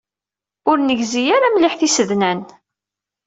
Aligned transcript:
Ur 0.69 0.77
negzi 0.79 1.21
ara 1.35 1.53
mliḥ 1.53 1.73
tisednan. 1.79 2.39